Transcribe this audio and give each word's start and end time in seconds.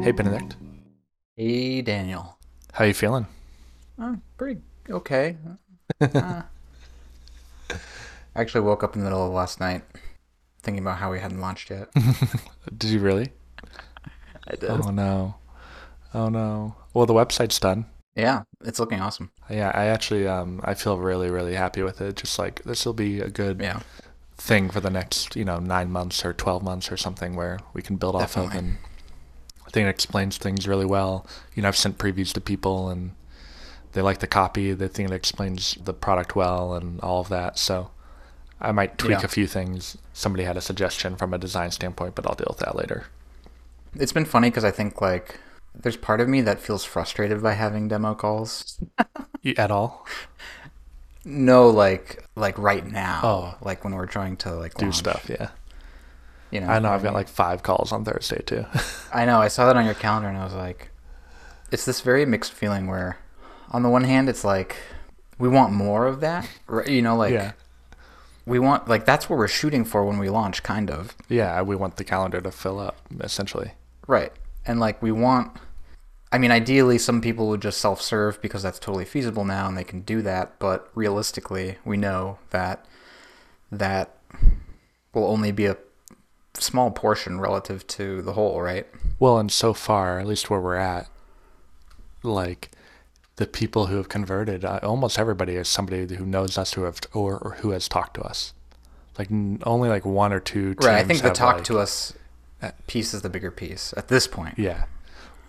Hey 0.00 0.12
Benedict, 0.12 0.56
Hey, 1.36 1.80
Daniel. 1.80 2.38
how 2.72 2.84
you 2.84 2.94
feeling? 2.94 3.26
Uh, 4.00 4.16
pretty 4.36 4.60
okay. 4.90 5.36
Uh, 6.14 6.42
I 8.34 8.40
actually 8.40 8.62
woke 8.62 8.82
up 8.82 8.94
in 8.94 9.00
the 9.00 9.04
middle 9.04 9.26
of 9.26 9.32
last 9.32 9.60
night 9.60 9.84
thinking 10.62 10.82
about 10.82 10.98
how 10.98 11.12
we 11.12 11.20
hadn't 11.20 11.40
launched 11.40 11.70
yet. 11.70 11.90
Did 12.76 12.90
you 12.90 13.00
really? 13.00 13.32
I 14.48 14.56
did. 14.56 14.80
Oh 14.80 14.90
no, 14.90 15.34
oh 16.14 16.28
no. 16.30 16.76
Well, 16.94 17.06
the 17.06 17.14
website's 17.14 17.60
done. 17.60 17.86
Yeah, 18.14 18.42
it's 18.64 18.78
looking 18.80 19.00
awesome. 19.00 19.30
Yeah, 19.50 19.72
I 19.74 19.86
actually 19.86 20.26
um 20.26 20.60
I 20.64 20.74
feel 20.74 20.98
really 20.98 21.30
really 21.30 21.54
happy 21.54 21.82
with 21.82 22.00
it. 22.00 22.16
Just 22.16 22.38
like 22.38 22.62
this 22.64 22.84
will 22.84 22.92
be 22.92 23.20
a 23.20 23.30
good 23.30 23.60
Yeah, 23.60 23.82
thing 24.36 24.70
for 24.70 24.80
the 24.80 24.90
next 24.90 25.36
you 25.36 25.44
know 25.44 25.58
nine 25.60 25.90
months 25.92 26.24
or 26.24 26.32
twelve 26.34 26.62
months 26.62 26.92
or 26.92 26.96
something 26.98 27.36
where 27.36 27.58
we 27.74 27.82
can 27.82 27.96
build 27.96 28.16
off 28.16 28.36
of 28.36 28.54
and 28.54 28.78
I 29.68 29.70
think 29.70 29.86
it 29.86 29.90
explains 29.90 30.38
things 30.38 30.66
really 30.66 30.86
well. 30.86 31.26
You 31.54 31.62
know, 31.62 31.68
I've 31.68 31.76
sent 31.76 31.98
previews 31.98 32.32
to 32.32 32.40
people 32.40 32.88
and 32.88 33.12
they 33.92 34.00
like 34.02 34.18
the 34.18 34.26
copy. 34.26 34.72
They 34.72 34.88
think 34.88 35.10
it 35.10 35.14
explains 35.14 35.76
the 35.84 35.92
product 35.94 36.34
well 36.34 36.74
and 36.74 36.98
all 37.00 37.20
of 37.20 37.28
that. 37.28 37.58
So 37.58 37.90
I 38.60 38.72
might 38.72 38.96
tweak 38.98 39.18
Yeah. 39.20 39.24
a 39.26 39.28
few 39.28 39.46
things. 39.46 39.98
Somebody 40.14 40.44
had 40.44 40.56
a 40.56 40.62
suggestion 40.62 41.16
from 41.16 41.32
a 41.34 41.38
design 41.38 41.70
standpoint, 41.70 42.14
but 42.14 42.26
I'll 42.26 42.34
deal 42.34 42.46
with 42.48 42.58
that 42.58 42.74
later. 42.74 43.04
it's 43.94 44.12
been 44.12 44.24
funny 44.24 44.48
because 44.50 44.64
I 44.64 44.70
think 44.70 45.00
like 45.00 45.38
there's 45.74 45.96
part 45.96 46.20
of 46.20 46.28
me 46.28 46.40
that 46.42 46.58
feels 46.60 46.84
frustrated 46.84 47.42
by 47.42 47.52
having 47.52 47.88
demo 47.88 48.14
calls. 48.14 48.80
At 49.56 49.70
all? 49.70 50.06
No, 51.24 51.68
like 51.68 52.24
like 52.36 52.56
right 52.58 52.86
now. 52.86 53.20
Oh. 53.22 53.54
like 53.60 53.84
when 53.84 53.94
we're 53.94 54.06
trying 54.06 54.36
to 54.38 54.54
like 54.54 54.74
Do 54.74 54.86
launch, 54.86 54.96
stuff, 54.96 55.28
yeah. 55.28 55.50
You 56.50 56.60
know, 56.60 56.68
I 56.68 56.78
know 56.78 56.90
I've 56.90 57.02
got 57.02 57.14
like 57.14 57.28
five 57.28 57.62
calls 57.62 57.92
on 57.92 58.04
Thursday 58.04 58.42
too. 58.44 58.64
I 59.12 59.24
know. 59.24 59.40
I 59.40 59.48
saw 59.48 59.66
that 59.66 59.76
on 59.76 59.84
your 59.84 59.94
calendar, 59.94 60.28
and 60.28 60.38
I 60.38 60.44
was 60.44 60.54
like, 60.54 60.90
it's 61.70 61.84
this 61.84 62.00
very 62.00 62.24
mixed 62.24 62.52
feeling 62.52 62.86
where, 62.86 63.18
on 63.70 63.82
the 63.82 63.90
one 63.90 64.04
hand, 64.04 64.28
it's 64.28 64.44
like 64.44 64.76
we 65.38 65.48
want 65.48 65.72
more 65.72 66.06
of 66.06 66.20
that, 66.20 66.48
right? 66.66 66.88
You 66.88 67.02
know, 67.02 67.16
like 67.16 67.32
yeah, 67.32 67.52
we 68.46 68.58
want 68.58 68.88
like 68.88 69.04
that's 69.04 69.28
what 69.28 69.38
we're 69.38 69.48
shooting 69.48 69.84
for 69.84 70.04
when 70.04 70.18
we 70.18 70.30
launch, 70.30 70.62
kind 70.62 70.90
of, 70.90 71.14
yeah. 71.28 71.60
We 71.62 71.76
want 71.76 71.96
the 71.96 72.04
calendar 72.04 72.40
to 72.40 72.50
fill 72.50 72.78
up 72.78 72.96
essentially. 73.20 73.72
right? 74.06 74.32
And 74.66 74.80
like 74.80 75.02
we 75.02 75.12
want. 75.12 75.52
I 76.30 76.36
mean, 76.36 76.50
ideally, 76.50 76.98
some 76.98 77.22
people 77.22 77.48
would 77.48 77.62
just 77.62 77.78
self-serve 77.80 78.42
because 78.42 78.62
that's 78.62 78.78
totally 78.78 79.06
feasible 79.06 79.46
now, 79.46 79.66
and 79.66 79.78
they 79.78 79.84
can 79.84 80.02
do 80.02 80.20
that. 80.22 80.58
But 80.58 80.90
realistically, 80.94 81.76
we 81.86 81.96
know 81.96 82.38
that 82.50 82.84
that 83.72 84.14
will 85.14 85.26
only 85.26 85.52
be 85.52 85.64
a 85.64 85.76
small 86.60 86.90
portion 86.90 87.40
relative 87.40 87.86
to 87.88 88.22
the 88.22 88.32
whole, 88.34 88.60
right? 88.60 88.86
Well, 89.18 89.38
and 89.38 89.50
so 89.50 89.74
far, 89.74 90.18
at 90.20 90.26
least 90.26 90.50
where 90.50 90.60
we're 90.60 90.76
at, 90.76 91.08
like 92.22 92.70
the 93.36 93.46
people 93.46 93.86
who 93.86 93.96
have 93.96 94.08
converted, 94.08 94.64
uh, 94.64 94.80
almost 94.82 95.18
everybody 95.18 95.54
is 95.54 95.68
somebody 95.68 96.14
who 96.16 96.26
knows 96.26 96.58
us 96.58 96.74
who 96.74 96.82
have 96.82 97.00
or, 97.14 97.38
or 97.38 97.56
who 97.60 97.70
has 97.70 97.88
talked 97.88 98.14
to 98.14 98.22
us. 98.22 98.52
Like 99.18 99.30
n- 99.30 99.60
only 99.64 99.88
like 99.88 100.04
one 100.04 100.32
or 100.32 100.40
two. 100.40 100.74
Right. 100.80 100.96
I 100.96 100.98
teams 100.98 101.08
think 101.08 101.22
the 101.22 101.30
talk 101.30 101.56
like- 101.56 101.64
to 101.64 101.78
us 101.78 102.14
uh, 102.62 102.70
piece 102.86 103.14
is 103.14 103.22
the 103.22 103.30
bigger 103.30 103.50
piece 103.50 103.94
at 103.96 104.08
this 104.08 104.26
point. 104.26 104.58
Yeah, 104.58 104.84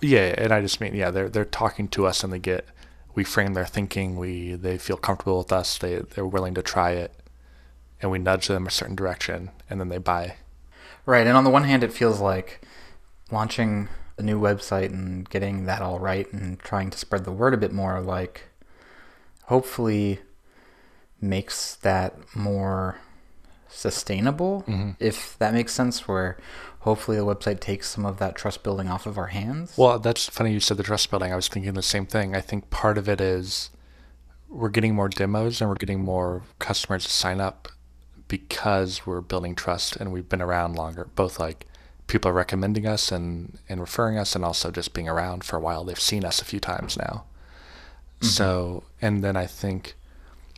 yeah, 0.01 0.33
and 0.37 0.51
I 0.53 0.61
just 0.61 0.79
mean 0.81 0.95
yeah, 0.95 1.11
they're 1.11 1.29
they're 1.29 1.45
talking 1.45 1.87
to 1.89 2.05
us 2.05 2.23
and 2.23 2.31
they 2.31 2.39
get 2.39 2.67
we 3.15 3.23
frame 3.23 3.53
their 3.53 3.65
thinking. 3.65 4.15
We 4.17 4.53
they 4.53 4.77
feel 4.77 4.97
comfortable 4.97 5.39
with 5.39 5.51
us. 5.51 5.77
They 5.77 5.97
they're 5.97 6.25
willing 6.25 6.53
to 6.55 6.61
try 6.61 6.91
it, 6.91 7.13
and 8.01 8.11
we 8.11 8.19
nudge 8.19 8.47
them 8.47 8.65
a 8.67 8.71
certain 8.71 8.95
direction, 8.95 9.49
and 9.69 9.79
then 9.79 9.89
they 9.89 9.97
buy. 9.97 10.35
Right. 11.05 11.25
And 11.27 11.35
on 11.37 11.43
the 11.43 11.49
one 11.49 11.63
hand, 11.63 11.83
it 11.83 11.93
feels 11.93 12.19
like 12.19 12.61
launching 13.31 13.89
a 14.17 14.21
new 14.21 14.39
website 14.39 14.87
and 14.87 15.27
getting 15.29 15.65
that 15.65 15.81
all 15.81 15.99
right 15.99 16.31
and 16.33 16.59
trying 16.59 16.89
to 16.89 16.97
spread 16.97 17.23
the 17.25 17.31
word 17.31 17.53
a 17.53 17.57
bit 17.57 17.71
more, 17.71 18.01
like, 18.01 18.49
hopefully 19.45 20.19
makes 21.21 21.75
that 21.75 22.15
more 22.35 22.97
sustainable, 23.69 24.63
Mhm. 24.67 24.95
if 24.99 25.37
that 25.39 25.53
makes 25.53 25.73
sense, 25.73 26.07
where 26.07 26.37
hopefully 26.79 27.17
the 27.17 27.25
website 27.25 27.59
takes 27.59 27.87
some 27.89 28.05
of 28.05 28.17
that 28.17 28.35
trust 28.35 28.63
building 28.63 28.87
off 28.89 29.05
of 29.05 29.17
our 29.17 29.27
hands. 29.27 29.73
Well, 29.77 29.99
that's 29.99 30.27
funny 30.27 30.51
you 30.53 30.59
said 30.59 30.77
the 30.77 30.83
trust 30.83 31.09
building. 31.09 31.31
I 31.31 31.35
was 31.35 31.47
thinking 31.47 31.73
the 31.73 31.81
same 31.81 32.05
thing. 32.05 32.35
I 32.35 32.41
think 32.41 32.69
part 32.69 32.97
of 32.97 33.07
it 33.07 33.21
is 33.21 33.69
we're 34.49 34.69
getting 34.69 34.95
more 34.95 35.09
demos 35.09 35.61
and 35.61 35.69
we're 35.69 35.75
getting 35.75 36.03
more 36.03 36.41
customers 36.57 37.03
to 37.05 37.11
sign 37.11 37.39
up 37.39 37.67
because 38.29 39.05
we're 39.05 39.19
building 39.19 39.55
trust 39.55 39.97
and 39.97 40.13
we've 40.13 40.29
been 40.29 40.41
around 40.41 40.75
longer. 40.75 41.09
Both 41.15 41.37
like 41.39 41.65
people 42.07 42.31
are 42.31 42.33
recommending 42.33 42.87
us 42.87 43.11
and, 43.11 43.57
and 43.67 43.81
referring 43.81 44.17
us 44.17 44.35
and 44.35 44.45
also 44.45 44.71
just 44.71 44.93
being 44.93 45.09
around 45.09 45.43
for 45.43 45.57
a 45.57 45.59
while. 45.59 45.83
They've 45.83 45.99
seen 45.99 46.23
us 46.23 46.41
a 46.41 46.45
few 46.45 46.61
times 46.61 46.95
now. 46.95 47.25
Mm-hmm. 48.21 48.27
So, 48.27 48.83
and 49.01 49.21
then 49.23 49.35
I 49.35 49.45
think 49.45 49.95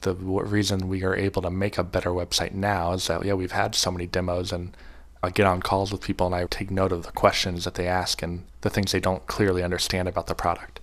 the 0.01 0.13
reason 0.13 0.89
we 0.89 1.03
are 1.03 1.15
able 1.15 1.41
to 1.41 1.49
make 1.49 1.77
a 1.77 1.83
better 1.83 2.09
website 2.09 2.53
now 2.53 2.93
is 2.93 3.07
that, 3.07 3.25
yeah, 3.25 3.33
we've 3.33 3.51
had 3.53 3.73
so 3.73 3.89
many 3.89 4.05
demos 4.05 4.51
and 4.51 4.75
I 5.23 5.29
get 5.29 5.45
on 5.45 5.61
calls 5.61 5.91
with 5.91 6.01
people 6.01 6.25
and 6.25 6.35
I 6.35 6.45
take 6.47 6.71
note 6.71 6.91
of 6.91 7.03
the 7.05 7.11
questions 7.11 7.63
that 7.63 7.75
they 7.75 7.87
ask 7.87 8.21
and 8.21 8.43
the 8.61 8.69
things 8.69 8.91
they 8.91 8.99
don't 8.99 9.25
clearly 9.27 9.63
understand 9.63 10.09
about 10.09 10.27
the 10.27 10.35
product. 10.35 10.81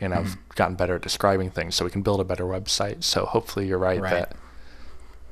And 0.00 0.14
I've 0.14 0.26
mm-hmm. 0.26 0.40
gotten 0.56 0.76
better 0.76 0.96
at 0.96 1.02
describing 1.02 1.50
things 1.50 1.76
so 1.76 1.84
we 1.84 1.90
can 1.90 2.02
build 2.02 2.20
a 2.20 2.24
better 2.24 2.44
website. 2.44 3.04
So 3.04 3.24
hopefully 3.26 3.68
you're 3.68 3.78
right, 3.78 4.00
Right. 4.00 4.10
that 4.10 4.36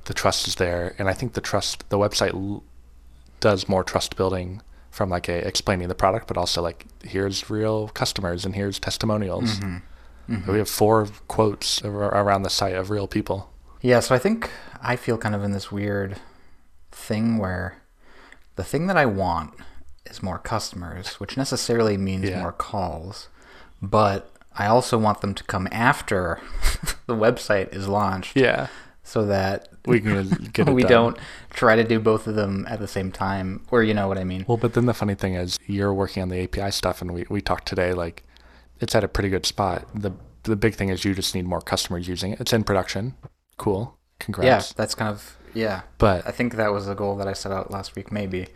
the 0.07 0.15
trust 0.15 0.49
is 0.49 0.57
there. 0.57 0.95
And 0.99 1.09
I 1.09 1.13
think 1.13 1.35
the 1.35 1.41
trust, 1.41 1.89
the 1.91 1.99
website 1.99 2.35
l- 2.35 2.63
does 3.41 3.69
more 3.69 3.85
trust 3.85 4.17
building 4.17 4.63
from 4.91 5.11
like 5.11 5.29
a 5.29 5.47
explaining 5.47 5.89
the 5.89 5.95
product, 5.95 6.27
but 6.27 6.37
also 6.39 6.63
like 6.63 6.87
here's 7.05 7.51
real 7.51 7.89
customers 7.89 8.45
and 8.45 8.55
here's 8.55 8.79
testimonials. 8.79 9.59
Mm-hmm. 9.61 10.51
We 10.51 10.59
have 10.59 10.69
four 10.69 11.07
quotes 11.29 11.83
ar- 11.83 11.93
around 12.25 12.43
the 12.43 12.51
site 12.51 12.75
of 12.75 12.91
real 12.91 13.07
people. 13.07 13.51
Yeah, 13.83 14.01
so 14.01 14.15
I 14.15 14.19
think 14.19 14.51
I 14.83 14.97
feel 14.97 15.19
kind 15.19 15.35
of 15.35 15.45
in 15.45 15.53
this 15.53 15.71
weird 15.71 16.17
thing 16.91 17.39
where 17.39 17.77
the 18.57 18.65
thing 18.65 18.87
that 18.87 18.97
I 18.97 19.07
want 19.07 19.55
is 20.07 20.23
more 20.23 20.39
customers, 20.39 21.21
which 21.21 21.37
necessarily 21.37 21.97
means 21.97 22.29
Yeah. 22.29 22.41
more 22.41 22.53
calls, 22.53 23.29
but 23.83 24.33
I 24.59 24.67
also 24.67 24.97
want 24.99 25.21
them 25.21 25.35
to 25.35 25.45
come 25.45 25.69
after 25.71 26.41
the 27.07 27.15
website 27.15 27.75
is 27.75 27.87
launched 27.87 28.35
Yeah, 28.37 28.69
so 29.05 29.27
that 29.27 29.69
we 29.87 30.01
can 30.01 30.51
get 30.53 30.69
it 30.69 30.73
we 30.73 30.83
done. 30.83 30.91
don't 30.91 31.19
try 31.51 31.77
to 31.77 31.85
do 31.85 31.99
both 32.01 32.27
of 32.27 32.35
them 32.35 32.67
at 32.69 32.79
the 32.81 32.89
same 32.89 33.13
time, 33.13 33.65
or 33.71 33.83
you 33.83 33.95
know 33.95 34.09
what 34.09 34.19
I 34.19 34.25
mean. 34.25 34.45
Well, 34.49 34.57
but 34.57 34.75
then 34.75 34.87
the 34.87 34.95
funny 34.95 35.15
thing 35.15 35.35
is, 35.35 35.59
you're 35.67 35.95
working 35.95 36.23
on 36.23 36.29
the 36.29 36.43
API 36.43 36.71
stuff, 36.71 37.01
and 37.03 37.13
we, 37.13 37.25
we 37.29 37.41
talked 37.41 37.67
today. 37.67 37.93
Like, 37.93 38.25
it's 38.81 38.95
at 38.95 39.05
a 39.05 39.09
pretty 39.09 39.29
good 39.29 39.47
spot. 39.47 39.87
the 39.95 40.13
The 40.45 40.57
big 40.57 40.75
thing 40.75 40.89
is 40.91 41.05
you 41.05 41.15
just 41.15 41.35
need 41.35 41.47
more 41.47 41.61
customers 41.61 42.09
using 42.09 42.33
it. 42.33 42.41
It's 42.41 42.53
in 42.53 42.65
production. 42.65 43.15
Cool. 43.57 43.97
Congrats. 44.19 44.71
Yeah, 44.71 44.75
that's 44.77 44.95
kind 44.95 45.11
of 45.11 45.37
yeah. 45.55 45.83
But 45.99 46.27
I 46.27 46.31
think 46.31 46.55
that 46.55 46.73
was 46.73 46.87
the 46.87 46.95
goal 46.95 47.17
that 47.17 47.29
I 47.29 47.33
set 47.33 47.53
out 47.53 47.71
last 47.71 47.97
week, 47.97 48.13
maybe. 48.13 48.49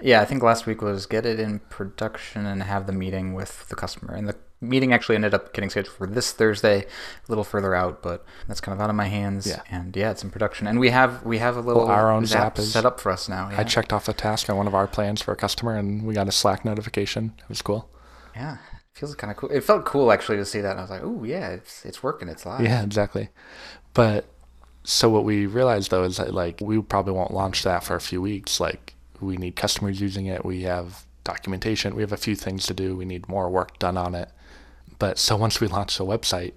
Yeah, 0.00 0.20
I 0.20 0.24
think 0.24 0.42
last 0.42 0.64
week 0.66 0.80
was 0.80 1.06
get 1.06 1.26
it 1.26 1.40
in 1.40 1.58
production 1.70 2.46
and 2.46 2.62
have 2.62 2.86
the 2.86 2.92
meeting 2.92 3.34
with 3.34 3.68
the 3.68 3.74
customer. 3.74 4.14
And 4.14 4.28
the 4.28 4.36
meeting 4.60 4.92
actually 4.92 5.14
ended 5.14 5.34
up 5.34 5.52
getting 5.52 5.70
scheduled 5.70 5.94
for 5.94 6.06
this 6.06 6.32
Thursday, 6.32 6.80
a 6.82 6.86
little 7.28 7.44
further 7.44 7.74
out, 7.74 8.02
but 8.02 8.24
that's 8.46 8.60
kind 8.60 8.76
of 8.76 8.82
out 8.82 8.90
of 8.90 8.96
my 8.96 9.06
hands. 9.06 9.46
Yeah. 9.46 9.62
And 9.70 9.94
yeah, 9.96 10.10
it's 10.10 10.22
in 10.24 10.30
production, 10.30 10.66
and 10.66 10.80
we 10.80 10.90
have 10.90 11.24
we 11.24 11.38
have 11.38 11.56
a 11.56 11.60
little 11.60 11.82
Well, 11.82 11.90
our 11.92 12.10
own 12.10 12.26
Zap 12.26 12.56
Zap 12.56 12.58
is- 12.58 12.72
set 12.72 12.84
up 12.84 12.98
for 13.00 13.10
us 13.12 13.28
now. 13.28 13.50
Yeah. 13.50 13.60
I 13.60 13.64
checked 13.64 13.92
off 13.92 14.08
a 14.08 14.12
task 14.12 14.50
on 14.50 14.56
one 14.56 14.66
of 14.66 14.74
our 14.74 14.86
plans 14.86 15.22
for 15.22 15.32
a 15.32 15.36
customer, 15.36 15.76
and 15.76 16.04
we 16.04 16.14
got 16.14 16.28
a 16.28 16.32
Slack 16.32 16.64
notification. 16.64 17.34
It 17.38 17.48
was 17.48 17.62
cool. 17.62 17.88
Yeah, 18.34 18.54
It 18.54 18.98
feels 18.98 19.14
kind 19.14 19.30
of 19.30 19.36
cool. 19.36 19.50
It 19.50 19.62
felt 19.64 19.84
cool 19.84 20.10
actually 20.12 20.38
to 20.38 20.44
see 20.44 20.60
that. 20.60 20.72
And 20.72 20.80
I 20.80 20.82
was 20.82 20.90
like, 20.90 21.02
oh 21.04 21.24
yeah, 21.24 21.48
it's 21.50 21.84
it's 21.84 22.02
working. 22.02 22.28
It's 22.28 22.44
live. 22.46 22.60
Yeah, 22.62 22.82
exactly. 22.82 23.28
But 23.94 24.26
so 24.84 25.10
what 25.10 25.24
we 25.24 25.46
realized 25.46 25.90
though 25.90 26.04
is 26.04 26.16
that 26.16 26.32
like 26.34 26.60
we 26.62 26.80
probably 26.80 27.12
won't 27.12 27.32
launch 27.32 27.62
that 27.62 27.84
for 27.84 27.94
a 27.94 28.00
few 28.00 28.20
weeks. 28.22 28.58
Like 28.60 28.94
we 29.20 29.36
need 29.36 29.54
customers 29.56 30.00
using 30.00 30.26
it. 30.26 30.44
We 30.44 30.62
have 30.62 31.04
documentation. 31.24 31.94
We 31.94 32.02
have 32.02 32.12
a 32.12 32.16
few 32.16 32.34
things 32.34 32.64
to 32.66 32.74
do. 32.74 32.96
We 32.96 33.04
need 33.04 33.28
more 33.28 33.50
work 33.50 33.78
done 33.78 33.96
on 33.96 34.14
it. 34.14 34.30
But 34.98 35.18
so 35.18 35.36
once 35.36 35.60
we 35.60 35.68
launch 35.68 35.96
the 35.96 36.04
website, 36.04 36.52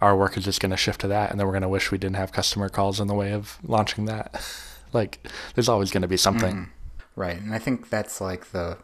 our 0.00 0.16
work 0.16 0.36
is 0.36 0.44
just 0.44 0.60
going 0.60 0.70
to 0.70 0.76
shift 0.76 1.00
to 1.02 1.08
that, 1.08 1.30
and 1.30 1.38
then 1.38 1.46
we're 1.46 1.52
going 1.52 1.62
to 1.62 1.68
wish 1.68 1.90
we 1.90 1.98
didn't 1.98 2.16
have 2.16 2.32
customer 2.32 2.68
calls 2.68 3.00
in 3.00 3.06
the 3.06 3.14
way 3.14 3.32
of 3.32 3.58
launching 3.62 4.06
that. 4.06 4.42
like 4.92 5.26
there's 5.54 5.68
always 5.68 5.90
going 5.90 6.02
to 6.02 6.08
be 6.08 6.16
something. 6.16 6.54
Mm-hmm. 6.54 7.20
Right, 7.20 7.40
and 7.40 7.54
I 7.54 7.58
think 7.58 7.90
that's 7.90 8.20
like 8.20 8.52
the 8.52 8.78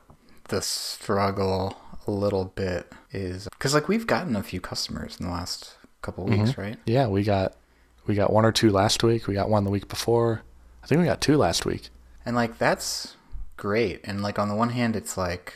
the 0.48 0.62
struggle 0.62 1.76
a 2.06 2.10
little 2.10 2.46
bit 2.54 2.93
is 3.10 3.48
because 3.50 3.75
like 3.75 3.88
we've 3.88 4.06
gotten 4.06 4.37
a 4.37 4.43
few 4.43 4.60
customers 4.60 5.16
in 5.19 5.26
the 5.26 5.32
last 5.32 5.76
couple 6.02 6.25
weeks, 6.25 6.50
mm-hmm. 6.50 6.60
right? 6.60 6.76
Yeah, 6.87 7.06
we 7.08 7.22
got 7.22 7.56
we 8.06 8.14
got 8.14 8.32
one 8.32 8.44
or 8.44 8.52
two 8.52 8.70
last 8.70 9.02
week. 9.02 9.26
We 9.26 9.34
got 9.34 9.49
one 9.49 9.64
the 9.64 9.70
week 9.70 9.88
before. 9.88 10.42
I 10.82 10.87
think 10.87 11.00
we 11.00 11.06
got 11.06 11.20
two 11.20 11.37
last 11.37 11.66
week. 11.66 11.88
And 12.25 12.37
like 12.37 12.58
that's 12.58 13.16
great. 13.56 14.00
And 14.04 14.22
like 14.22 14.38
on 14.38 14.49
the 14.49 14.54
one 14.54 14.70
hand, 14.70 14.96
it's 14.96 15.16
like 15.16 15.54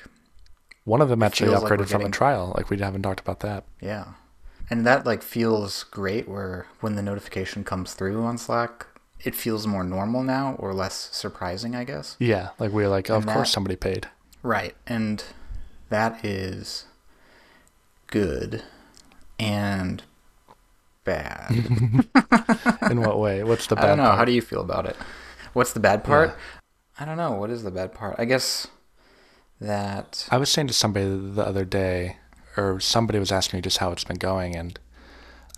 One 0.85 1.01
of 1.01 1.09
them 1.09 1.23
actually 1.23 1.51
feels 1.51 1.63
like 1.63 1.73
upgraded 1.73 1.89
from 1.89 2.03
a 2.03 2.11
trial. 2.11 2.53
Like 2.57 2.71
we 2.71 2.79
haven't 2.79 3.03
talked 3.03 3.21
about 3.21 3.41
that. 3.41 3.65
yeah, 3.81 4.15
and 4.71 4.87
that 4.87 5.05
like 5.07 5.23
feels 5.23 5.85
great. 5.85 6.29
Where 6.29 6.67
when 6.81 6.95
the 6.97 7.03
notification 7.03 7.65
comes 7.65 7.95
through 7.95 8.23
on 8.25 8.39
Slack, 8.39 8.87
it 9.21 9.35
feels 9.35 9.67
more 9.67 9.85
normal 9.85 10.23
now 10.23 10.57
or 10.59 10.73
less 10.73 11.11
surprising, 11.13 11.77
I 11.77 11.85
guess. 11.85 12.17
Yeah, 12.19 12.51
like 12.59 12.73
we're 12.73 12.89
like, 12.89 13.11
oh, 13.11 13.17
of 13.17 13.25
And 13.25 13.33
course 13.33 13.51
somebody 13.53 13.77
paid. 13.77 14.09
Right, 14.43 14.75
and 14.87 15.23
that 15.91 16.25
is 16.25 16.87
good 18.07 18.63
and 19.39 20.03
bad. 21.05 21.51
In 22.91 23.01
what 23.03 23.19
way? 23.19 23.43
What's 23.45 23.67
the 23.67 23.77
bad 23.77 23.85
I 23.85 23.89
don't 23.89 23.97
know. 23.99 24.05
part? 24.05 24.19
How 24.19 24.25
do 24.25 24.33
you 24.33 24.43
feel 24.43 24.61
about 24.61 24.87
it? 24.87 24.97
What's 25.53 25.73
the 25.73 25.81
bad 25.81 26.05
part? 26.05 26.37
I 26.99 27.05
don't 27.05 27.17
know. 27.17 27.33
What 27.33 27.51
is 27.51 27.63
the 27.63 27.71
bad 27.71 27.93
part? 27.95 28.17
I 28.19 28.25
guess 28.25 28.67
that 29.61 30.27
I 30.31 30.39
was 30.39 30.51
saying 30.51 30.69
to 30.69 30.75
somebody 30.75 31.07
the 31.07 31.45
other 31.47 31.65
day, 31.65 32.17
or 32.57 32.81
somebody 32.81 33.19
was 33.19 33.31
asking 33.33 33.59
me 33.59 33.63
just 33.63 33.79
how 33.79 33.93
it's 33.93 34.05
been 34.05 34.19
going, 34.19 34.57
and 34.57 34.79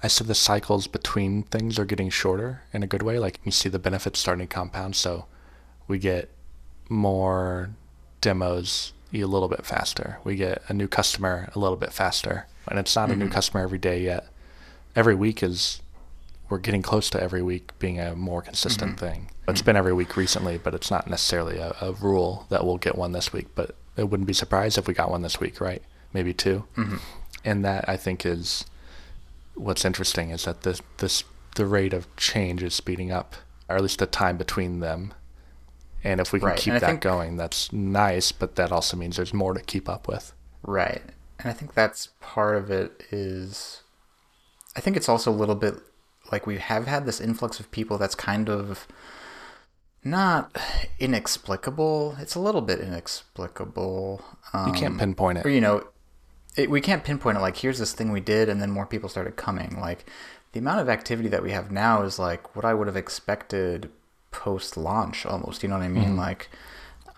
I 0.03 0.09
said 0.09 0.27
the 0.27 0.35
cycles 0.35 0.87
between 0.87 1.45
things 1.45 1.79
are 1.79 1.85
getting 1.85 2.11
shorter 2.11 2.63
in 2.73 2.83
a 2.83 2.87
good 2.89 3.03
way. 3.03 3.19
Like 3.19 3.39
you 3.45 3.53
see 3.53 3.69
the 3.69 3.79
benefits 3.79 4.19
starting 4.19 4.47
to 4.47 4.53
compound, 4.55 4.97
so 4.97 5.27
we 5.87 5.99
get 5.99 6.31
more 6.89 7.71
demos 8.21 8.93
a 9.15 9.25
little 9.25 9.49
bit 9.49 9.65
faster. 9.67 10.19
We 10.25 10.37
get 10.37 10.63
a 10.69 10.73
new 10.75 10.89
customer 10.89 11.51
a 11.55 11.59
little 11.59 11.77
bit 11.77 11.93
faster, 11.93 12.47
and 12.69 12.79
it's 12.79 12.97
not 12.97 13.11
a 13.11 13.17
new 13.17 13.29
Mhm. 13.29 13.33
customer 13.33 13.63
every 13.63 13.79
day 13.79 14.03
yet. 14.03 14.27
Every 14.97 15.15
week 15.15 15.43
is 15.43 15.81
we're 16.49 16.59
getting 16.59 16.83
close 16.83 17.09
to 17.11 17.23
every 17.23 17.43
week 17.43 17.79
being 17.79 17.99
a 18.01 18.15
more 18.15 18.43
consistent 18.43 18.97
Mhm. 18.97 19.01
thing. 19.01 19.31
It's 19.49 19.63
been 19.63 19.77
every 19.77 19.93
week 19.93 20.17
recently, 20.17 20.59
but 20.59 20.75
it's 20.75 20.91
not 20.91 21.09
necessarily 21.09 21.59
a, 21.59 21.75
a 21.81 21.93
rule 21.93 22.47
that 22.51 22.65
we'll 22.65 22.77
get 22.79 22.97
one 22.97 23.13
this 23.13 23.33
week. 23.33 23.49
But 23.55 23.75
it 23.97 24.05
wouldn't 24.09 24.27
be 24.27 24.33
surprised 24.33 24.79
if 24.79 24.87
we 24.89 24.95
got 24.95 25.11
one 25.11 25.23
this 25.23 25.41
week, 25.41 25.61
right? 25.61 25.83
Maybe 26.13 26.33
2 26.35 26.65
Mhm. 26.77 27.01
And 27.45 27.65
that 27.65 27.89
I 27.89 27.97
think 27.97 28.25
is 28.25 28.65
what's 29.55 29.85
interesting 29.85 30.31
is 30.31 30.45
that 30.45 30.63
this 30.63 30.81
this 30.99 31.25
the 31.57 31.67
rate 31.67 31.93
of 31.93 32.07
change 32.17 32.63
is 32.63 32.75
speeding 32.75 33.13
up, 33.13 33.35
or 33.69 33.77
at 33.77 33.83
least 33.83 33.99
the 33.99 34.07
time 34.07 34.37
between 34.39 34.81
them. 34.81 35.13
And 36.05 36.21
if 36.21 36.33
we 36.33 36.39
can 36.41 36.49
Right, 36.49 36.59
keep 36.59 36.73
that 36.73 36.81
think- 36.81 37.01
going, 37.03 37.37
that's 37.37 37.73
nice. 37.73 38.33
But 38.33 38.57
that 38.57 38.73
also 38.73 38.97
means 38.97 39.17
there's 39.17 39.35
more 39.35 39.53
to 39.55 39.61
keep 39.61 39.89
up 39.89 40.09
with. 40.09 40.33
Right. 40.63 41.03
And 41.39 41.51
I 41.51 41.53
think 41.53 41.75
that's 41.75 42.09
part 42.21 42.57
of 42.57 42.71
it 42.71 43.03
is 43.11 43.83
I 44.75 44.81
think 44.81 44.97
it's 44.97 45.09
also 45.09 45.31
a 45.31 45.35
little 45.35 45.55
bit 45.55 45.75
like 46.31 46.47
we 46.47 46.57
have 46.59 46.87
had 46.87 47.05
this 47.05 47.21
influx 47.21 47.61
of 47.61 47.71
people 47.71 47.99
that's 47.99 48.15
kind 48.15 48.49
of 48.49 48.89
not 50.05 50.57
inexplicable. 50.99 52.17
It's 52.19 52.35
a 52.35 52.41
little 52.41 52.61
bit 52.63 52.81
inexplicable. 52.81 54.25
Um, 54.53 54.69
You 54.69 54.73
can't 54.75 54.99
pinpoint 54.99 55.39
it. 55.39 55.47
Or, 55.47 55.51
you 55.51 55.61
know, 55.61 55.87
it, 56.57 56.71
we 56.71 56.81
can't 56.81 57.05
pinpoint 57.05 57.39
it 57.39 57.41
like 57.41 57.57
here's 57.59 57.79
this 57.79 57.93
thing 57.93 58.13
we 58.13 58.21
did 58.21 58.49
and 58.49 58.61
then 58.61 58.71
more 58.71 58.87
people 58.87 59.09
started 59.09 59.37
coming. 59.37 59.79
Like 59.81 60.05
the 60.53 60.59
amount 60.59 60.81
of 60.81 60.89
activity 60.89 61.29
that 61.29 61.43
we 61.43 61.53
have 61.53 61.71
now 61.71 62.03
is 62.03 62.19
like 62.19 62.55
what 62.57 62.65
I 62.65 62.75
would 62.75 62.87
have 62.87 62.97
expected 62.97 63.91
post 64.31 64.77
launch 64.77 65.25
almost. 65.25 65.63
You 65.63 65.69
know 65.69 65.77
what 65.79 65.85
I 65.85 65.89
mean? 65.89 66.15
Mhm. 66.15 66.19
Like 66.19 66.51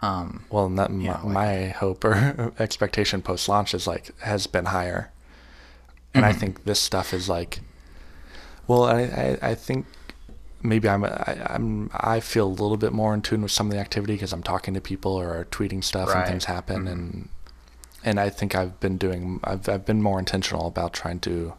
um 0.02 0.44
Well, 0.50 0.68
not 0.68 0.92
my, 0.92 1.12
like- 1.12 1.24
my 1.24 1.66
hope 1.68 2.04
or 2.04 2.52
expectation 2.58 3.22
post 3.22 3.48
launch 3.48 3.74
is 3.74 3.86
like 3.86 4.16
has 4.20 4.46
been 4.46 4.66
higher, 4.66 5.10
and 6.12 6.24
I 6.24 6.32
Mhm. 6.32 6.36
think 6.40 6.64
this 6.64 6.80
stuff 6.80 7.14
is 7.14 7.28
like, 7.28 7.60
well, 8.66 8.84
I 8.84 9.00
I, 9.02 9.38
I 9.50 9.54
think 9.54 9.86
maybe 10.64 10.88
I'm 10.88 11.04
I, 11.04 11.36
I'm 11.50 11.90
I 11.94 12.18
feel 12.18 12.46
a 12.48 12.56
little 12.62 12.76
bit 12.76 12.92
more 12.92 13.14
in 13.14 13.22
tune 13.22 13.42
with 13.42 13.52
some 13.52 13.68
of 13.68 13.72
the 13.72 13.78
activity 13.78 14.14
because 14.14 14.32
I'm 14.32 14.42
talking 14.42 14.74
to 14.74 14.80
people 14.80 15.12
or 15.12 15.46
tweeting 15.52 15.84
stuff 15.84 16.08
and 16.12 16.26
things 16.26 16.46
happen 16.46 16.84
Mhm. 16.86 16.92
and 16.92 17.28
and 18.04 18.18
I 18.18 18.30
think 18.30 18.54
I've 18.56 18.80
been 18.80 18.96
doing 18.98 19.40
I've 19.44 19.68
I've 19.68 19.84
been 19.86 20.02
more 20.02 20.18
intentional 20.18 20.66
about 20.66 20.92
trying 20.92 21.20
to 21.20 21.52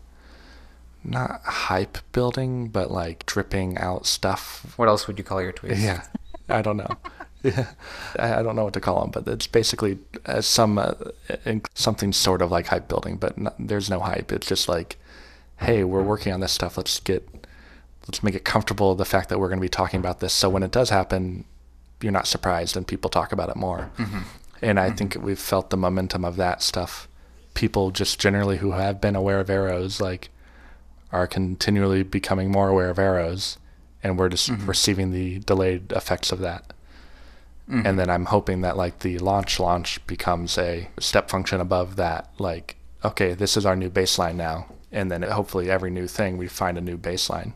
not 1.03 1.41
hype 1.43 1.99
building 2.11 2.67
but 2.67 2.91
like 2.91 3.25
dripping 3.25 3.77
out 3.77 4.05
stuff 4.07 4.73
what 4.75 4.87
else 4.87 5.07
would 5.07 5.17
you 5.17 5.23
call 5.23 5.41
your 5.41 5.53
tweets? 5.53 5.79
yeah, 5.81 6.03
I 6.49 6.61
don't 6.61 6.77
know. 6.77 6.89
Yeah, 7.43 7.67
I 8.17 8.41
don't 8.41 8.55
know 8.55 8.63
what 8.63 8.73
to 8.73 8.81
call 8.81 9.01
them, 9.01 9.11
but 9.11 9.27
it's 9.31 9.45
basically 9.45 9.99
uh, 10.25 10.41
some 10.41 10.79
uh, 10.79 10.93
something 11.75 12.11
sort 12.11 12.41
of 12.41 12.49
like 12.49 12.65
hype 12.65 12.87
building, 12.87 13.17
but 13.17 13.37
no, 13.37 13.53
there's 13.59 13.87
no 13.87 13.99
hype. 13.99 14.31
It's 14.31 14.47
just 14.47 14.67
like, 14.67 14.97
hey, 15.57 15.83
we're 15.83 16.01
working 16.01 16.33
on 16.33 16.39
this 16.39 16.51
stuff. 16.53 16.75
Let's 16.75 16.99
get, 16.99 17.21
let's 18.07 18.23
make 18.23 18.35
it 18.35 18.45
comfortable 18.45 18.95
the 18.95 19.05
fact 19.05 19.29
that 19.29 19.39
we're 19.39 19.47
going 19.49 19.59
to 19.59 19.65
be 19.65 19.69
talking 19.69 19.99
about 19.99 20.19
this. 20.19 20.33
So 20.33 20.49
when 20.49 20.63
it 20.63 20.71
does 20.71 20.89
happen, 20.89 21.45
you're 22.01 22.11
not 22.11 22.27
surprised, 22.27 22.75
and 22.77 22.87
people 22.87 23.09
talk 23.09 23.31
about 23.31 23.49
it 23.49 23.55
more. 23.55 23.89
Mhm. 23.97 24.23
And 24.61 24.79
I 24.79 24.91
think 24.91 25.15
we've 25.19 25.39
felt 25.39 25.69
the 25.69 25.77
momentum 25.77 26.23
of 26.23 26.35
that 26.37 26.61
stuff. 26.61 27.07
People 27.53 27.91
just 27.91 28.19
generally 28.19 28.57
who 28.57 28.71
have 28.71 29.01
been 29.01 29.15
aware 29.15 29.39
of 29.39 29.49
arrows, 29.49 29.99
like, 30.01 30.29
are 31.11 31.27
continually 31.27 32.03
becoming 32.03 32.51
more 32.51 32.69
aware 32.69 32.89
of 32.89 32.99
arrows, 32.99 33.57
and 34.03 34.19
we're 34.19 34.29
just 34.29 34.49
Mhm. 34.49 34.67
receiving 34.67 35.11
the 35.11 35.39
delayed 35.39 35.91
effects 35.91 36.31
of 36.31 36.39
that. 36.39 36.73
Mhm. 37.69 37.85
And 37.85 37.99
then 37.99 38.09
I'm 38.09 38.25
hoping 38.25 38.61
that 38.61 38.77
like 38.77 38.99
the 38.99 39.17
launch 39.19 39.59
launch 39.59 40.05
becomes 40.05 40.57
a 40.57 40.89
step 40.99 41.29
function 41.29 41.59
above 41.59 41.95
that. 41.95 42.29
Like, 42.37 42.75
okay, 43.03 43.33
this 43.33 43.57
is 43.57 43.65
our 43.65 43.75
new 43.75 43.89
baseline 43.89 44.35
now, 44.35 44.67
and 44.91 45.09
then 45.09 45.23
hopefully 45.23 45.71
every 45.71 45.89
new 45.89 46.07
thing 46.07 46.37
we 46.37 46.47
find 46.47 46.77
a 46.77 46.81
new 46.81 46.97
baseline. 46.97 47.53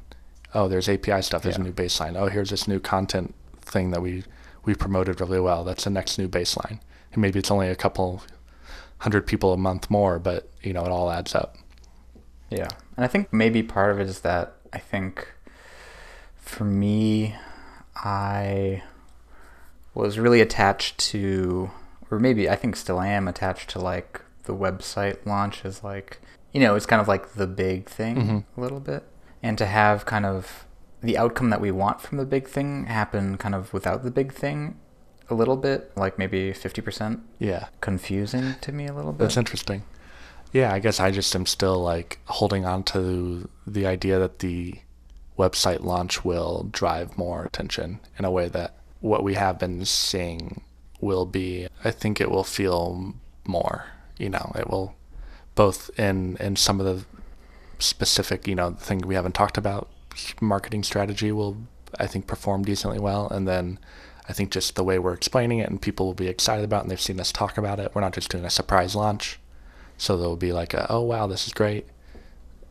Oh, 0.54 0.68
there's 0.68 0.90
API 0.90 1.22
stuff. 1.22 1.42
There's 1.44 1.56
Yeah. 1.58 1.62
a 1.62 1.66
new 1.66 1.74
baseline. 1.74 2.16
Oh, 2.18 2.28
here's 2.28 2.50
this 2.50 2.68
new 2.68 2.80
content 2.80 3.36
thing 3.62 3.92
that 3.92 4.02
we 4.02 4.24
we 4.66 4.76
promoted 4.76 5.20
really 5.22 5.40
well. 5.40 5.64
That's 5.64 5.86
the 5.86 5.90
next 5.90 6.18
new 6.20 6.28
baseline. 6.28 6.80
And 7.14 7.22
maybe 7.22 7.40
it's 7.40 7.50
only 7.52 7.70
a 7.70 7.76
couple 7.76 8.22
hundred 9.00 9.26
people 9.26 9.54
a 9.54 9.58
month 9.58 9.90
more, 9.90 10.20
but 10.20 10.50
you 10.62 10.74
know 10.74 10.84
it 10.86 10.90
all 10.92 11.10
adds 11.12 11.34
up. 11.34 11.56
Yeah. 12.50 12.68
And 12.98 13.06
I 13.06 13.08
think 13.08 13.32
maybe 13.32 13.64
part 13.64 13.92
of 13.92 14.00
it 14.00 14.08
is 14.08 14.20
that 14.22 14.54
I 14.74 14.78
think 14.80 15.28
for 16.36 16.66
me, 16.66 17.36
I 17.96 18.84
was 19.94 20.20
really 20.20 20.42
attached 20.42 20.98
to, 21.12 21.72
or 22.12 22.20
maybe 22.20 22.50
I 22.50 22.56
think 22.56 22.76
still 22.76 23.00
am 23.02 23.28
attached 23.28 23.70
to 23.72 23.80
like 23.80 24.22
the 24.44 24.56
website 24.56 25.26
launch 25.26 25.64
as 25.66 25.84
like, 25.84 26.20
you 26.54 26.60
know, 26.60 26.76
it's 26.76 26.86
kind 26.86 27.02
of 27.02 27.08
like 27.08 27.34
the 27.34 27.48
big 27.48 27.88
thing 27.88 28.16
Mhm. 28.18 28.44
a 28.58 28.62
little 28.62 28.80
bit. 28.80 29.04
And 29.42 29.58
to 29.58 29.66
have 29.66 30.06
kind 30.06 30.26
of 30.26 30.66
the 31.02 31.18
outcome 31.18 31.50
that 31.50 31.62
we 31.62 31.72
want 31.72 32.02
from 32.02 32.18
the 32.18 32.26
big 32.26 32.48
thing 32.48 32.86
happen 32.86 33.38
kind 33.38 33.56
of 33.56 33.74
without 33.74 34.04
the 34.04 34.12
big 34.12 34.34
thing 34.34 34.78
a 35.30 35.34
little 35.34 35.56
bit, 35.58 35.92
like 35.96 36.18
maybe 36.18 36.52
50% 36.52 37.22
Yeah. 37.38 37.68
confusing 37.82 38.56
to 38.62 38.72
me 38.72 38.88
a 38.88 38.94
little 38.94 39.14
bit. 39.14 39.20
That's 39.20 39.38
interesting. 39.38 39.84
Yeah, 40.52 40.74
I 40.74 40.80
guess 40.80 41.00
I 41.00 41.12
just 41.12 41.34
am 41.36 41.46
still 41.46 41.80
like 41.82 42.20
holding 42.26 42.66
on 42.66 42.84
to 42.86 43.48
the 43.68 43.86
idea 43.86 44.18
that 44.20 44.40
the 44.40 44.76
website 45.38 45.82
launch 45.84 46.26
will 46.26 46.68
drive 46.72 47.18
more 47.18 47.44
attention 47.46 48.00
in 48.18 48.26
a 48.26 48.32
way 48.32 48.50
that 48.50 48.76
what 49.00 49.24
we 49.24 49.36
have 49.36 49.60
been 49.60 49.86
seeing 49.86 50.62
will 51.00 51.26
be. 51.26 51.68
I 51.86 51.92
think 51.92 52.20
it 52.20 52.30
will 52.30 52.44
feel 52.44 53.14
more. 53.46 53.86
You 54.18 54.30
know, 54.32 54.52
it 54.56 54.70
will 54.70 54.96
both 55.56 55.92
in 55.98 56.36
in 56.38 56.56
some 56.58 56.80
of 56.82 56.86
the 56.86 57.06
specific, 57.80 58.48
you 58.48 58.56
know, 58.56 58.72
thing 58.72 59.00
we 59.00 59.16
haven't 59.16 59.34
talked 59.36 59.58
about. 59.58 59.90
Marketing 60.42 60.84
strategy 60.84 61.32
will, 61.32 61.58
I 62.00 62.08
think, 62.08 62.28
perform 62.28 62.64
decently 62.64 63.00
well, 63.00 63.28
and 63.30 63.48
then 63.48 63.80
I 64.28 64.34
think 64.34 64.52
just 64.52 64.76
the 64.76 64.84
way 64.84 65.00
we're 65.00 65.14
explaining 65.14 65.60
it 65.60 65.70
and 65.70 65.82
people 65.82 66.06
will 66.06 66.14
be 66.14 66.28
excited 66.28 66.64
about 66.66 66.80
it 66.80 66.82
and 66.84 66.92
they've 66.92 67.02
seen 67.02 67.20
us 67.20 67.32
talk 67.32 67.58
about 67.58 67.80
it. 67.80 67.92
We're 67.96 68.02
not 68.02 68.14
just 68.14 68.30
doing 68.30 68.46
a 68.46 68.50
surprise 68.52 68.96
launch. 68.96 69.40
So 69.98 70.16
there'll 70.18 70.36
be 70.36 70.52
like 70.54 70.74
a, 70.76 70.86
oh 70.92 71.02
wow, 71.02 71.26
this 71.26 71.48
is 71.48 71.54
great. 71.54 71.88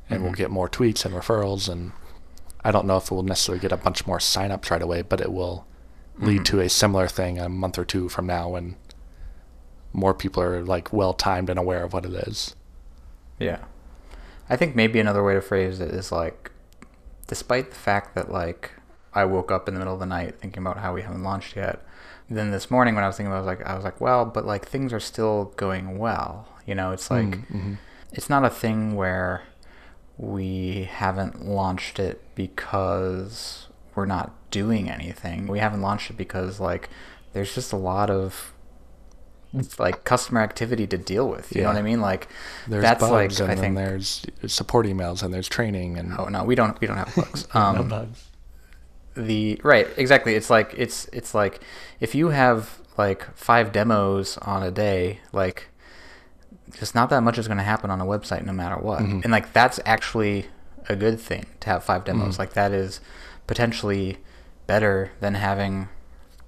And 0.09 0.23
we'll 0.23 0.33
Mhm. 0.33 0.37
get 0.37 0.51
more 0.53 0.69
tweets 0.69 1.05
and 1.05 1.13
referrals 1.15 1.69
and 1.69 1.91
I 2.65 2.71
don't 2.71 2.87
know 2.87 2.97
if 2.97 3.11
we'll 3.11 3.23
necessarily 3.25 3.61
get 3.61 3.73
a 3.73 3.77
bunch 3.77 4.07
more 4.07 4.19
signups 4.19 4.71
right 4.71 4.81
away, 4.83 5.03
but 5.03 5.21
it 5.21 5.33
will 5.33 5.67
lead 6.19 6.43
Mhm. 6.43 6.45
to 6.47 6.61
a 6.61 6.69
similar 6.69 7.09
thing 7.09 7.39
a 7.41 7.49
month 7.49 7.77
or 7.77 7.85
two 7.85 8.09
from 8.09 8.27
now 8.27 8.49
when 8.51 8.77
more 9.93 10.15
people 10.15 10.43
are 10.43 10.65
like 10.65 10.93
well 10.93 11.13
timed 11.13 11.51
and 11.51 11.59
aware 11.59 11.83
of 11.83 11.93
what 11.93 12.05
it 12.07 12.13
is. 12.13 12.55
Yeah. 13.41 13.59
I 14.51 14.57
think 14.57 14.75
maybe 14.75 14.99
another 14.99 15.23
way 15.23 15.35
to 15.35 15.41
phrase 15.41 15.81
it 15.81 15.91
is 15.91 16.11
like, 16.11 16.51
despite 17.27 17.71
the 17.71 17.77
fact 17.77 18.15
that 18.15 18.31
like 18.31 18.73
I 19.13 19.25
woke 19.25 19.51
up 19.51 19.69
in 19.69 19.75
the 19.75 19.81
middle 19.81 19.95
of 19.95 20.01
the 20.01 20.07
night 20.07 20.41
thinking 20.41 20.63
about 20.63 20.79
how 20.79 20.95
we 20.95 21.03
haven't 21.03 21.23
launched 21.23 21.57
yet, 21.57 21.85
then 22.31 22.51
this 22.51 22.71
morning 22.71 22.95
when 22.95 23.05
I 23.05 23.07
was 23.07 23.17
thinking 23.17 23.33
about, 23.33 23.39
it, 23.39 23.49
I 23.49 23.51
was 23.51 23.59
like, 23.59 23.67
I 23.67 23.75
was 23.75 23.85
like, 23.85 24.01
well, 24.01 24.25
but 24.25 24.47
like 24.47 24.67
things 24.67 24.93
are 24.93 25.01
still 25.01 25.53
going 25.57 25.99
well. 25.99 26.49
You 26.67 26.75
know, 26.75 26.93
it's 26.93 27.11
like 27.11 27.27
mm-hmm. 27.27 27.75
it's 28.13 28.29
not 28.29 28.45
a 28.45 28.51
thing 28.51 28.95
where 28.95 29.45
we 30.19 30.89
haven't 30.91 31.47
launched 31.47 31.99
it 31.99 32.23
because 32.35 33.69
we're 33.95 34.07
not 34.07 34.33
doing 34.51 34.91
anything. 34.91 35.47
We 35.47 35.61
haven't 35.61 35.81
launched 35.81 36.11
it 36.11 36.17
because 36.17 36.61
like 36.61 36.89
there's 37.33 37.55
just 37.55 37.73
a 37.73 37.77
lot 37.77 38.11
of 38.11 38.53
like 39.79 40.05
customer 40.05 40.41
activity 40.43 40.87
to 40.87 40.99
deal 40.99 41.29
with. 41.29 41.55
You 41.55 41.63
know 41.63 41.69
what 41.69 41.77
I 41.79 41.83
mean? 41.83 42.01
Like 42.01 42.29
there's 42.67 42.83
that's 42.83 43.01
bugs 43.01 43.41
like 43.41 43.49
and 43.51 43.59
I 43.59 43.61
think 43.61 43.77
there's 43.77 44.25
support 44.47 44.87
emails 44.87 45.23
and 45.23 45.33
there's 45.33 45.49
training 45.49 45.97
and 45.99 46.15
Oh 46.19 46.27
no, 46.27 46.45
we 46.45 46.55
don't 46.55 46.79
we 46.81 46.87
don't 46.87 46.97
have 46.99 47.15
bugs. 47.15 47.47
No 47.55 47.61
Um, 47.61 47.89
bugs. 47.89 48.25
the 49.15 49.61
right 49.65 49.89
exactly. 49.97 50.35
It's 50.35 50.51
like 50.51 50.75
it's 50.77 51.07
it's 51.13 51.35
like 51.35 51.61
if 52.01 52.15
you 52.15 52.29
have 52.29 52.79
like 52.97 53.27
five 53.37 53.73
demos 53.73 54.37
on 54.39 54.63
a 54.63 54.71
day, 54.71 55.21
like 55.33 55.69
just 56.79 56.95
not 56.95 57.09
that 57.11 57.23
much 57.23 57.39
is 57.39 57.47
going 57.49 57.57
to 57.59 57.65
happen 57.65 57.91
on 57.91 58.01
a 58.01 58.05
website 58.05 58.45
no 58.45 58.53
matter 58.53 58.77
what. 58.77 59.01
Mhm. 59.01 59.23
And 59.25 59.33
like 59.33 59.53
that's 59.53 59.81
actually 59.87 60.47
a 60.89 60.97
good 60.97 61.19
thing 61.21 61.47
to 61.61 61.71
have 61.71 61.83
five 61.85 62.05
demos. 62.05 62.37
Mhm. 62.37 62.39
Like 62.39 62.53
that 62.53 62.73
is 62.73 63.01
potentially 63.47 64.19
better 64.67 65.11
than 65.21 65.35
having 65.35 65.89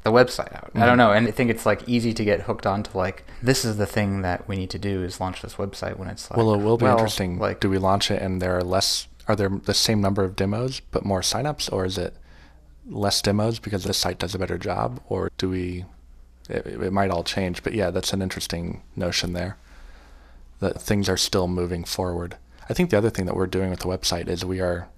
the 0.03 0.13
website 0.13 0.55
out. 0.55 0.71
I 0.75 0.81
don't 0.81 0.89
mm-hmm. 0.89 0.97
know, 0.99 1.13
and 1.13 1.29
I 1.29 1.31
think 1.31 1.51
it's 1.51 1.67
like 1.67 1.87
easy 1.89 2.15
to 2.15 2.25
get 2.25 2.43
hooked 2.43 2.67
on 2.67 2.83
to 2.85 2.97
like 2.97 3.25
this 3.43 3.65
is 3.65 3.77
the 3.77 3.87
thing 3.87 4.23
that 4.23 4.49
we 4.49 4.57
need 4.57 4.71
to 4.71 4.79
do 4.79 5.03
is 5.03 5.21
launch 5.21 5.43
this 5.43 5.55
website 5.55 5.99
when 5.99 6.09
it's 6.09 6.31
like 6.31 6.37
Well, 6.37 6.55
it 6.55 6.59
will 6.59 6.79
be 6.79 6.85
well, 6.85 6.97
interesting. 6.97 7.39
Like, 7.39 7.61
do 7.61 7.69
we 7.69 7.79
launch 7.79 8.11
it 8.11 8.23
and 8.23 8.41
there 8.41 8.57
are 8.57 8.63
less? 8.63 9.07
Are 9.29 9.37
there 9.37 9.49
the 9.49 9.75
same 9.75 10.01
number 10.01 10.25
of 10.25 10.37
demos 10.37 10.81
but 10.81 11.05
more 11.05 11.21
signups, 11.21 11.73
or 11.73 11.85
is 11.85 11.99
it 11.99 12.15
less 12.89 13.21
demos 13.23 13.59
because 13.59 13.85
the 13.85 13.95
site 13.95 14.19
does 14.19 14.35
a 14.35 14.39
better 14.39 14.59
job, 14.59 15.01
or 15.09 15.31
do 15.37 15.51
we? 15.51 15.85
It, 16.49 16.67
it 16.67 16.93
might 16.93 17.11
all 17.11 17.23
change, 17.23 17.63
but 17.63 17.75
yeah, 17.75 17.91
that's 17.91 18.13
an 18.13 18.23
interesting 18.23 18.83
notion 18.97 19.35
there. 19.35 19.57
That 20.61 20.81
things 20.81 21.09
are 21.09 21.17
still 21.17 21.47
moving 21.47 21.85
forward. 21.85 22.37
I 22.69 22.75
think 22.75 22.91
the 22.91 22.99
other 22.99 23.11
thing 23.11 23.27
that 23.27 23.37
we're 23.37 23.47
doing 23.47 23.71
with 23.71 23.81
the 23.81 23.89
website 23.89 24.29
is 24.29 24.45
we 24.45 24.61
are 24.61 24.89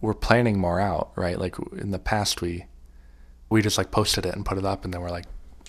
we're 0.00 0.14
planning 0.14 0.58
more 0.58 0.80
out, 0.80 1.12
right? 1.16 1.38
Like 1.38 1.56
in 1.72 1.90
the 1.90 1.98
past, 1.98 2.42
we 2.42 2.66
we 3.54 3.62
just 3.62 3.78
like 3.78 3.90
posted 3.90 4.26
it 4.26 4.34
and 4.34 4.44
put 4.44 4.58
it 4.58 4.64
up, 4.64 4.84
and 4.84 4.92
then 4.92 5.00
we're 5.00 5.10
like 5.18 5.26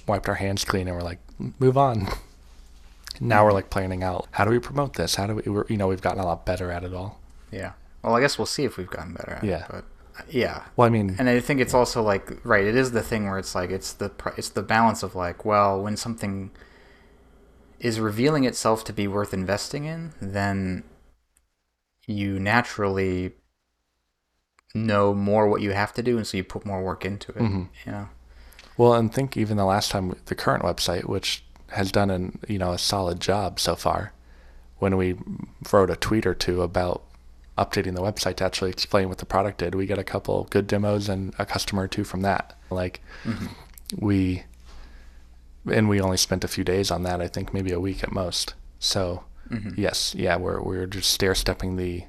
wiped 0.07 0.27
our 0.27 0.35
hands 0.35 0.65
clean, 0.65 0.87
and 0.87 0.95
we're 0.97 1.03
like 1.03 1.19
move 1.59 1.77
on. 1.77 2.07
Now 3.21 3.45
we're 3.45 3.53
like 3.53 3.69
planning 3.69 4.03
out 4.03 4.27
how 4.31 4.43
do 4.43 4.51
we 4.51 4.59
promote 4.59 4.95
this? 4.95 5.15
How 5.15 5.25
do 5.27 5.35
we? 5.35 5.49
We're, 5.49 5.65
you 5.69 5.77
know, 5.77 5.87
we've 5.87 6.01
gotten 6.01 6.19
a 6.19 6.25
lot 6.25 6.45
better 6.45 6.69
at 6.69 6.83
it 6.83 6.93
all. 6.93 7.21
yeah. 7.49 7.71
Well, 8.03 8.13
I 8.13 8.19
guess 8.19 8.37
we'll 8.37 8.45
see 8.45 8.65
if 8.65 8.75
we've 8.75 8.89
gotten 8.89 9.13
better 9.13 9.35
at 9.35 9.43
Yeah. 9.45 9.63
it. 9.63 9.71
But 9.71 9.85
yeah. 10.29 10.63
Well, 10.75 10.85
I 10.85 10.89
mean, 10.89 11.15
And 11.17 11.29
I 11.29 11.39
think 11.39 11.61
it's 11.61 11.73
also 11.73 12.01
like 12.01 12.29
right. 12.43 12.65
It 12.65 12.75
is 12.75 12.91
the 12.91 13.01
thing 13.01 13.29
where 13.29 13.39
it's 13.39 13.55
like 13.55 13.69
it's 13.69 13.93
the 13.93 14.11
it's 14.35 14.49
the 14.49 14.61
balance 14.61 15.01
of 15.01 15.15
like 15.15 15.45
well 15.45 15.81
when 15.81 15.95
something 15.95 16.51
is 17.79 18.01
revealing 18.01 18.43
itself 18.43 18.83
to 18.85 18.91
be 18.93 19.07
worth 19.07 19.33
investing 19.33 19.85
in, 19.85 20.11
then 20.21 20.83
you 22.07 22.37
naturally 22.37 23.33
know 24.75 25.13
more 25.13 25.47
what 25.47 25.61
you 25.61 25.71
have 25.71 25.93
to 25.93 26.03
do, 26.03 26.17
and 26.17 26.27
so 26.27 26.37
you 26.37 26.43
put 26.43 26.65
more 26.65 26.83
work 26.83 27.05
into 27.05 27.31
it. 27.31 27.37
Mhm. 27.39 27.69
You 27.85 27.91
know. 27.91 28.09
well, 28.77 28.93
and 28.93 29.11
think 29.13 29.37
even 29.37 29.57
the 29.57 29.65
last 29.65 29.89
time 29.89 30.15
the 30.25 30.35
current 30.35 30.63
website, 30.63 31.05
which 31.05 31.43
has 31.69 31.91
done 31.91 32.09
an 32.11 32.37
you 32.47 32.59
know 32.59 32.73
a 32.73 32.77
solid 32.77 33.19
job 33.19 33.59
so 33.59 33.75
far, 33.75 34.11
when 34.79 34.97
we 34.97 35.15
wrote 35.71 35.89
a 35.89 35.95
tweet 35.95 36.25
or 36.27 36.33
two 36.35 36.61
about 36.61 37.01
updating 37.57 37.95
the 37.95 38.01
website 38.01 38.35
to 38.35 38.43
actually 38.43 38.69
explain 38.69 39.07
what 39.07 39.17
the 39.19 39.25
product 39.25 39.59
did, 39.59 39.73
we 39.75 39.85
got 39.85 39.97
a 39.97 40.03
couple 40.03 40.45
good 40.49 40.67
demos 40.67 41.07
and 41.07 41.33
a 41.39 41.45
customer 41.45 41.83
or 41.83 41.87
two 41.87 42.03
from 42.03 42.21
that. 42.21 42.53
Like 42.69 42.99
we, 43.97 44.43
and 45.71 45.87
we 45.87 46.01
only 46.01 46.17
spent 46.17 46.43
a 46.43 46.47
few 46.49 46.63
days 46.65 46.91
on 46.91 47.03
that. 47.03 47.21
I 47.21 47.27
think 47.29 47.53
maybe 47.53 47.71
a 47.71 47.79
week 47.79 48.03
at 48.03 48.11
most. 48.11 48.55
So 48.79 49.23
yes, 49.77 50.13
yeah, 50.15 50.35
we're 50.35 50.61
we're 50.61 50.85
just 50.87 51.09
stair 51.11 51.33
stepping 51.33 51.77
the 51.77 52.03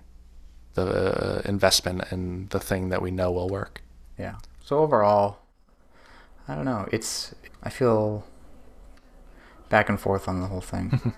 the 0.85 1.43
investment 1.45 2.05
in 2.11 2.49
the 2.49 2.61
thing 2.61 2.89
that 2.91 3.03
we 3.03 3.11
know 3.11 3.33
will 3.33 3.49
work. 3.49 3.83
Yeah. 4.19 4.37
So 4.65 4.79
overall, 4.79 5.39
I 6.49 6.55
don't 6.55 6.65
know. 6.65 6.89
It's 6.93 7.35
I 7.63 7.71
feel 7.71 8.25
back 9.69 9.89
and 9.89 9.99
forth 9.99 10.29
on 10.29 10.41
the 10.41 10.47
whole 10.47 10.61
thing. 10.61 11.13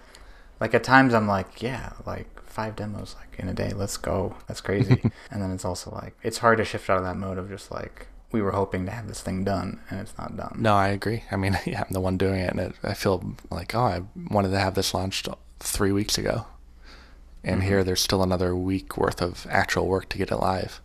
like 0.60 0.74
at 0.74 0.84
times 0.84 1.14
I'm 1.14 1.26
like, 1.26 1.62
yeah, 1.62 1.92
like 2.06 2.28
five 2.42 2.76
demos 2.76 3.14
like 3.18 3.38
in 3.38 3.48
a 3.48 3.54
day, 3.54 3.72
let's 3.74 3.96
go. 3.96 4.36
That's 4.46 4.60
crazy. 4.60 5.00
and 5.30 5.42
then 5.42 5.50
it's 5.50 5.64
also 5.64 5.90
like 5.90 6.16
it's 6.22 6.38
hard 6.38 6.58
to 6.58 6.64
shift 6.64 6.88
out 6.90 6.98
of 6.98 7.04
that 7.04 7.16
mode 7.16 7.38
of 7.38 7.48
just 7.48 7.70
like 7.70 8.08
we 8.32 8.40
were 8.42 8.52
hoping 8.52 8.86
to 8.86 8.92
have 8.92 9.08
this 9.08 9.20
thing 9.20 9.44
done 9.44 9.80
and 9.90 10.00
it's 10.00 10.16
not 10.16 10.36
done. 10.36 10.56
No, 10.58 10.74
I 10.74 10.88
agree. 10.88 11.24
I 11.30 11.36
mean, 11.36 11.58
yeah, 11.66 11.82
I'm 11.82 11.92
the 11.92 12.00
one 12.00 12.16
doing 12.16 12.40
it, 12.40 12.50
and 12.50 12.60
it, 12.60 12.74
I 12.82 12.94
feel 12.94 13.34
like, 13.50 13.74
oh, 13.74 13.80
I 13.80 14.02
wanted 14.30 14.50
to 14.50 14.58
have 14.58 14.74
this 14.74 14.94
launched 14.94 15.28
three 15.58 15.92
weeks 15.92 16.16
ago, 16.16 16.46
and 17.42 17.62
here 17.62 17.82
there's 17.84 18.00
still 18.00 18.22
another 18.22 18.54
week 18.54 18.96
worth 18.96 19.22
of 19.22 19.46
actual 19.50 19.86
work 19.86 20.08
to 20.10 20.18
get 20.18 20.30
it 20.30 20.36
live. 20.36 20.80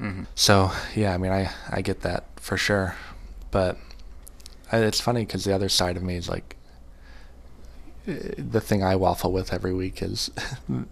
Mhm. 0.00 0.26
So 0.34 0.70
yeah, 0.94 1.12
I 1.14 1.18
mean, 1.18 1.32
I 1.32 1.50
I 1.70 1.82
get 1.82 2.00
that 2.02 2.24
for 2.36 2.56
sure, 2.56 2.94
but 3.50 3.76
I, 4.72 4.78
it's 4.78 5.00
funny 5.00 5.26
because 5.26 5.44
the 5.44 5.54
other 5.54 5.68
side 5.68 5.96
of 5.96 6.02
me 6.02 6.16
is 6.16 6.28
like, 6.28 6.56
uh, 8.08 8.12
the 8.38 8.60
thing 8.60 8.82
I 8.82 8.96
waffle 8.96 9.32
with 9.32 9.52
every 9.52 9.74
week 9.74 10.00
is, 10.02 10.30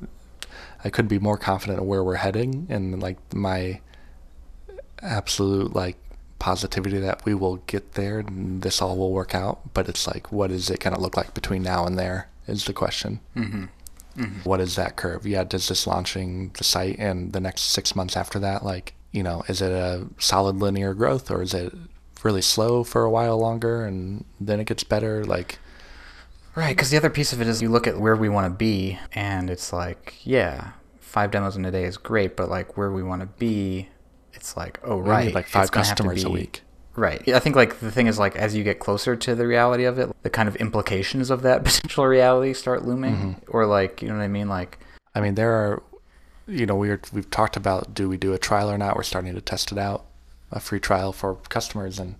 I 0.84 0.90
could 0.90 1.08
be 1.08 1.18
more 1.18 1.38
confident 1.38 1.78
of 1.80 1.86
where 1.86 2.04
we're 2.04 2.16
heading, 2.16 2.66
and 2.68 3.00
like 3.02 3.16
my 3.34 3.80
absolute 5.00 5.74
like 5.74 5.96
positivity 6.38 6.98
that 6.98 7.24
we 7.24 7.34
will 7.34 7.56
get 7.66 7.94
there 7.94 8.20
and 8.20 8.62
this 8.62 8.80
all 8.82 8.96
will 8.96 9.12
work 9.12 9.34
out. 9.34 9.72
But 9.74 9.88
it's 9.88 10.06
like 10.06 10.30
what 10.30 10.50
is 10.50 10.70
it 10.70 10.80
going 10.80 10.94
to 10.94 11.00
look 11.00 11.16
like 11.16 11.34
between 11.34 11.62
now 11.62 11.84
and 11.86 11.98
there 11.98 12.28
is 12.46 12.64
the 12.64 12.72
question 12.72 13.20
Mhm. 14.18 14.44
What 14.44 14.60
is 14.60 14.74
that 14.76 14.96
curve 14.96 15.26
yeah 15.26 15.44
does 15.44 15.68
this 15.68 15.86
launching 15.86 16.50
the 16.58 16.64
site 16.64 16.96
and 16.98 17.32
the 17.32 17.40
next 17.40 17.62
six 17.62 17.94
months 17.94 18.16
after 18.16 18.38
that 18.40 18.64
like 18.64 18.94
you 19.12 19.22
know 19.22 19.42
is 19.48 19.62
it 19.62 19.70
a 19.72 20.06
solid 20.18 20.56
linear 20.56 20.92
growth 20.92 21.30
or 21.30 21.40
is 21.40 21.54
it 21.54 21.72
really 22.24 22.42
slow 22.42 22.82
for 22.82 23.04
a 23.04 23.10
while 23.10 23.38
longer 23.38 23.84
and 23.84 24.24
then 24.40 24.58
it 24.60 24.66
gets 24.66 24.82
better 24.84 25.24
like 25.24 25.58
Right, 26.56 26.74
because 26.74 26.90
the 26.90 26.96
other 26.96 27.10
piece 27.10 27.32
of 27.32 27.40
it 27.40 27.46
is 27.46 27.62
you 27.62 27.68
look 27.68 27.86
at 27.86 28.00
where 28.00 28.16
we 28.16 28.28
want 28.28 28.46
to 28.46 28.50
be, 28.50 28.98
and 29.12 29.48
it's 29.48 29.72
like, 29.72 30.14
yeah, 30.24 30.72
five 30.98 31.30
demos 31.30 31.54
in 31.54 31.64
a 31.64 31.70
day 31.70 31.84
is 31.84 31.96
great, 31.96 32.36
but 32.36 32.48
like 32.48 32.76
where 32.76 32.90
we 32.90 33.00
want 33.00 33.20
to 33.20 33.26
be, 33.26 33.88
it's 34.34 34.56
like, 34.56 34.80
oh 34.82 34.96
we 34.96 35.08
right, 35.08 35.26
need 35.26 35.34
like 35.36 35.46
five 35.46 35.70
customers 35.70 36.24
a 36.24 36.30
week 36.30 36.62
Right. 36.98 37.26
I 37.28 37.38
think 37.38 37.54
like 37.56 37.78
the 37.80 37.90
thing 37.92 38.06
is 38.08 38.18
like 38.18 38.34
as 38.36 38.54
you 38.56 38.64
get 38.64 38.78
closer 38.80 39.14
to 39.16 39.34
the 39.34 39.46
reality 39.46 39.84
of 39.84 39.98
it, 39.98 40.10
the 40.22 40.30
kind 40.30 40.48
of 40.48 40.56
implications 40.56 41.30
of 41.30 41.42
that 41.42 41.64
potential 41.68 42.06
reality 42.06 42.52
start 42.54 42.84
looming, 42.84 43.14
Mm-hmm. 43.16 43.56
or 43.56 43.66
like 43.66 44.02
you 44.02 44.08
know 44.08 44.16
what 44.16 44.22
I 44.22 44.28
mean, 44.28 44.48
like 44.48 44.78
I 45.14 45.20
mean, 45.20 45.34
there 45.36 45.52
are, 45.52 45.82
you 46.46 46.66
know, 46.66 46.74
we 46.76 46.90
are, 46.90 47.00
we've 47.12 47.30
talked 47.30 47.56
about 47.56 47.94
do 47.94 48.08
we 48.08 48.16
do 48.16 48.32
a 48.32 48.38
trial 48.38 48.70
or 48.70 48.78
not? 48.78 48.96
We're 48.96 49.02
starting 49.04 49.34
to 49.34 49.40
test 49.40 49.70
it 49.72 49.78
out, 49.78 50.04
a 50.50 50.60
free 50.60 50.80
trial 50.80 51.12
for 51.12 51.36
customers, 51.48 51.98
and 51.98 52.16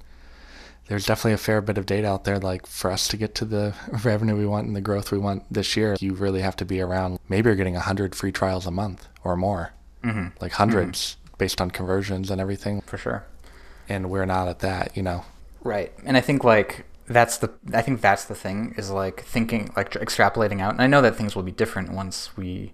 there's 0.88 1.04
definitely 1.06 1.34
a 1.34 1.38
fair 1.38 1.60
bit 1.60 1.76
of 1.78 1.84
data 1.86 2.06
out 2.08 2.24
there. 2.24 2.38
Like 2.38 2.66
for 2.66 2.90
us 2.90 3.08
to 3.08 3.16
get 3.16 3.34
to 3.36 3.44
the 3.44 3.74
revenue 4.04 4.36
we 4.36 4.46
want 4.46 4.66
and 4.66 4.74
the 4.76 4.80
growth 4.80 5.10
we 5.12 5.18
want 5.18 5.44
this 5.52 5.76
year, 5.76 5.96
you 6.00 6.14
really 6.14 6.40
have 6.40 6.56
to 6.56 6.64
be 6.64 6.80
around. 6.80 7.18
Maybe 7.28 7.48
you're 7.48 7.56
getting 7.56 7.74
hundred 7.74 8.14
free 8.14 8.32
trials 8.32 8.66
a 8.66 8.70
month 8.70 9.06
or 9.24 9.36
more, 9.36 9.72
mm-hmm, 10.02 10.28
like 10.40 10.52
100s 10.52 11.16
based 11.36 11.60
on 11.60 11.70
conversions 11.70 12.30
and 12.30 12.40
everything. 12.40 12.80
for 12.82 12.96
sure. 12.98 13.24
And 13.88 14.10
we're 14.10 14.26
not 14.26 14.48
at 14.48 14.58
that, 14.60 14.96
you 14.96 15.02
know. 15.02 15.24
Right. 15.62 15.92
And 16.04 16.16
I 16.16 16.20
think 16.20 16.44
like 16.44 16.84
that's 17.06 17.38
the 17.38 17.50
I 17.72 17.80
think 17.82 18.00
that's 18.00 18.24
the 18.26 18.34
thing 18.34 18.74
is 18.76 18.90
like 18.90 19.22
thinking 19.24 19.72
like 19.76 19.92
extrapolating 19.92 20.60
out. 20.60 20.72
And 20.72 20.82
I 20.82 20.86
know 20.86 21.00
that 21.02 21.16
things 21.16 21.34
will 21.34 21.42
be 21.42 21.52
different 21.52 21.92
once 21.92 22.36
we 22.36 22.72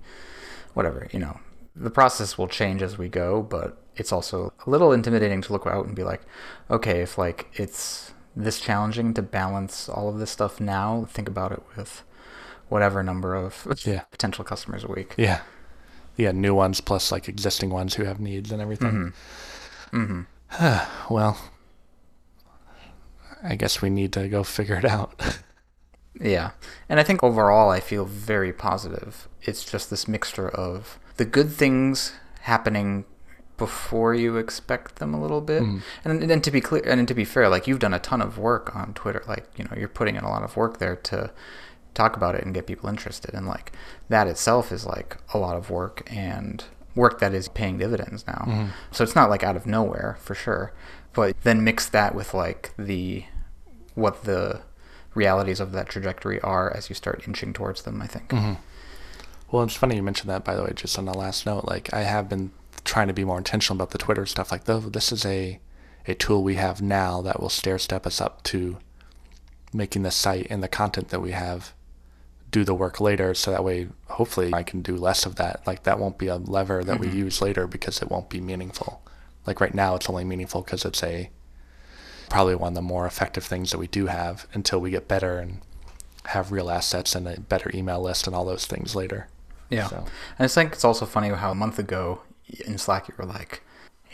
whatever, 0.75 1.09
you 1.13 1.19
know. 1.21 1.39
The 1.77 1.91
process 1.91 2.37
will 2.39 2.49
change 2.49 2.83
as 2.83 2.99
we 2.99 3.09
go, 3.09 3.43
but 3.43 3.77
it's 3.97 4.13
also 4.13 4.53
a 4.67 4.71
little 4.71 4.93
intimidating 4.93 5.41
to 5.43 5.53
look 5.53 5.67
out 5.67 5.87
and 5.87 5.95
be 5.95 6.05
like, 6.05 6.23
okay, 6.71 7.01
if 7.01 7.17
like 7.19 7.49
it's 7.55 8.13
this 8.37 8.59
challenging 8.61 9.15
to 9.15 9.23
balance 9.23 9.89
all 9.89 10.09
of 10.09 10.19
this 10.19 10.31
stuff 10.31 10.61
now, 10.61 11.07
think 11.11 11.29
about 11.29 11.53
it 11.53 11.63
with 11.77 12.03
whatever 12.69 13.03
number 13.03 13.35
of 13.37 13.67
Yeah. 13.85 14.01
potential 14.11 14.45
customers 14.45 14.83
a 14.85 14.89
week. 14.89 15.15
Yeah, 15.17 15.43
yeah, 16.17 16.33
new 16.33 16.55
ones 16.55 16.81
plus 16.81 17.13
like 17.13 17.29
existing 17.29 17.71
ones 17.71 17.95
who 17.95 18.05
have 18.05 18.19
needs 18.21 18.51
and 18.51 18.61
everything. 18.61 19.13
Mm-hmm. 19.93 20.21
Well, 21.11 21.37
I 23.43 23.57
guess 23.57 23.83
we 23.83 23.91
need 23.91 24.13
to 24.15 24.29
go 24.29 24.43
figure 24.43 24.77
it 24.77 24.85
out. 24.85 25.21
Yeah. 26.21 26.53
And 26.89 27.01
I 27.01 27.03
think 27.03 27.25
overall, 27.25 27.71
I 27.71 27.81
feel 27.81 28.05
very 28.05 28.53
positive. 28.53 29.27
It's 29.43 29.65
just 29.65 29.91
this 29.91 30.07
mixture 30.07 30.49
of 30.49 31.01
the 31.17 31.25
good 31.25 31.51
things 31.51 32.13
happening 32.43 33.05
before 33.57 34.15
you 34.15 34.37
expect 34.37 34.97
them 34.97 35.13
a 35.13 35.21
little 35.21 35.41
bit. 35.41 35.65
Mhm. 35.65 35.83
And, 36.05 36.31
and 36.31 36.45
to 36.45 36.53
be 36.53 36.61
clear, 36.61 36.85
and 36.87 37.09
to 37.09 37.15
be 37.15 37.25
fair, 37.25 37.49
like 37.49 37.67
you've 37.67 37.81
done 37.81 37.95
a 37.95 37.99
ton 37.99 38.23
of 38.23 38.39
work 38.39 38.77
on 38.77 38.95
Twitter. 38.95 39.25
Like, 39.27 39.49
you 39.57 39.65
know, 39.65 39.73
you're 39.77 39.89
putting 39.89 40.15
in 40.15 40.23
a 40.23 40.31
lot 40.31 40.45
of 40.45 40.57
work 40.57 40.79
there 40.79 40.95
to 40.95 41.33
talk 41.95 42.17
about 42.17 42.37
it 42.37 42.45
and 42.45 42.55
get 42.55 42.69
people 42.69 42.89
interested. 42.89 43.35
And 43.35 43.49
like 43.49 43.73
that 44.09 44.29
itself 44.29 44.71
is 44.71 44.87
like 44.87 45.17
a 45.35 45.39
lot 45.39 45.57
of 45.57 45.69
work 45.69 46.05
and 46.07 46.63
work 46.95 47.19
that 47.21 47.35
is 47.35 47.49
paying 47.49 47.79
dividends 47.79 48.25
now. 48.27 48.45
Mhm. 48.47 48.69
So 48.93 49.03
it's 49.05 49.15
not 49.17 49.31
like 49.31 49.43
out 49.43 49.57
of 49.57 49.67
nowhere 49.67 50.17
for 50.21 50.35
sure. 50.35 50.73
But 51.13 51.37
then 51.43 51.63
mix 51.65 51.89
that 51.89 52.15
with 52.15 52.35
like 52.35 52.73
the 52.79 53.25
what 53.95 54.25
the 54.25 54.61
realities 55.15 55.61
of 55.61 55.73
that 55.73 55.89
trajectory 55.89 56.41
are 56.41 56.71
as 56.77 56.89
you 56.89 56.95
start 56.95 57.23
inching 57.27 57.53
towards 57.53 57.83
them, 57.83 58.03
I 58.03 58.07
think. 58.09 58.31
hmm 58.33 58.55
Well, 59.51 59.63
it's 59.63 59.77
funny 59.77 59.95
you 59.95 60.03
mentioned 60.03 60.29
that, 60.31 60.45
by 60.45 60.57
the 60.57 60.65
way, 60.65 60.73
just 60.75 60.99
on 60.99 61.05
the 61.05 61.15
last 61.15 61.47
note. 61.47 61.65
Like, 61.67 61.93
I 61.95 62.01
have 62.03 62.29
been 62.29 62.51
trying 62.85 63.07
to 63.07 63.13
be 63.15 63.25
more 63.25 63.39
intentional 63.39 63.77
about 63.77 63.91
the 63.93 63.99
Twitter 63.99 64.27
stuff. 64.27 64.51
Like, 64.51 64.65
though, 64.65 64.81
this 64.81 65.13
is 65.13 65.25
a, 65.25 65.61
a 66.09 66.15
tool 66.15 66.43
we 66.43 66.57
have 66.57 66.83
now 66.83 67.23
that 67.23 67.39
will 67.41 67.49
stair 67.49 67.79
step 67.79 68.05
us 68.05 68.21
up 68.21 68.43
to 68.45 68.79
making 69.73 70.03
the 70.03 70.11
site 70.11 70.49
and 70.51 70.61
the 70.63 70.69
content 70.69 71.11
that 71.11 71.21
we 71.21 71.31
have 71.31 71.73
do 72.55 72.63
the 72.63 72.73
work 72.73 73.01
later. 73.01 73.35
So 73.35 73.51
that 73.51 73.65
way, 73.65 73.89
hopefully, 74.07 74.55
I 74.55 74.63
can 74.63 74.81
do 74.81 74.97
less 74.97 75.27
of 75.27 75.35
that. 75.37 75.67
Like, 75.67 75.83
that 75.83 75.99
won't 75.99 76.19
be 76.19 76.29
a 76.29 76.37
lever 76.37 76.85
that 76.85 77.01
we 77.01 77.09
mm-hmm. 77.09 77.19
use 77.19 77.43
later 77.43 77.67
because 77.67 78.01
it 78.01 78.09
won't 78.09 78.29
be 78.31 78.41
meaningful. 78.41 79.03
Like, 79.45 79.61
right 79.61 79.75
now, 79.75 79.97
it's 79.97 80.09
only 80.09 80.25
meaningful 80.25 80.63
because 80.63 80.85
it's 80.85 81.03
a 81.03 81.31
probably 82.31 82.55
one 82.55 82.69
of 82.69 82.75
the 82.77 82.83
more 82.83 83.07
effective 83.07 83.43
things 83.43 83.73
that 83.73 83.79
we 83.79 83.89
do 83.89 84.07
have 84.07 84.47
until 84.55 84.81
we 84.81 84.93
get 84.93 85.09
better 85.09 85.41
and 85.41 85.63
have 86.27 86.53
real 86.53 86.71
assets 86.71 87.17
and 87.17 87.27
a 87.27 87.41
better 87.41 87.73
email 87.75 88.01
list 88.01 88.29
and 88.29 88.37
all 88.37 88.45
those 88.45 88.67
things 88.67 88.95
later. 88.95 89.27
Yeah. 89.69 89.89
So, 89.89 90.07
And 90.39 90.45
I 90.45 90.47
think 90.47 90.75
it's 90.75 90.85
also 90.85 91.07
funny 91.07 91.31
how 91.31 91.51
a 91.51 91.57
month 91.57 91.81
ago 91.81 92.21
in 92.65 92.79
Slack 92.79 93.09
you 93.09 93.15
were 93.19 93.27
like, 93.27 93.64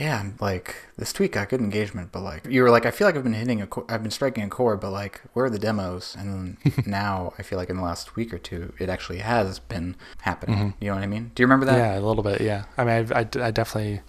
yeah, 0.01 0.19
I'm 0.19 0.35
like 0.41 0.75
this 0.97 1.13
tweet 1.13 1.33
got 1.33 1.51
good 1.51 1.61
engagement, 1.61 2.11
but 2.11 2.23
like 2.23 2.47
you 2.47 2.63
were 2.63 2.71
like, 2.71 2.87
I 2.87 2.91
feel 2.91 3.07
like 3.07 3.17
I've 3.17 3.23
been 3.23 3.35
hitting 3.35 3.61
a, 3.61 3.67
co- 3.67 3.85
I've 3.87 4.03
been 4.03 4.11
striking 4.11 4.43
a 4.43 4.49
chord, 4.49 4.81
but 4.81 4.93
like, 4.93 5.21
where 5.35 5.45
are 5.45 5.51
the 5.51 5.59
demos? 5.59 6.17
And 6.19 6.57
now 6.87 7.35
I 7.39 7.43
feel 7.43 7.59
like 7.59 7.69
in 7.69 7.77
the 7.77 7.83
last 7.83 8.17
week 8.17 8.33
or 8.33 8.39
two, 8.39 8.73
it 8.79 8.89
actually 8.89 9.19
has 9.19 9.59
been 9.59 9.97
happening. 10.23 10.75
You 10.81 10.89
know 10.89 10.95
what 10.95 11.05
I 11.05 11.07
mean? 11.07 11.33
Do 11.35 11.43
you 11.43 11.47
remember 11.47 11.67
that? 11.67 11.73
Mm-hmm. 11.73 11.81
Yeah, 11.81 11.99
a 11.99 12.01
little 12.01 12.23
bit. 12.23 12.41
Yeah. 12.41 12.65
I 12.79 12.85
mean, 12.85 12.95
I've, 12.95 13.13
I, 13.13 13.19
I 13.19 13.51
definitely, 13.51 14.01